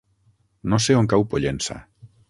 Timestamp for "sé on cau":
0.87-1.27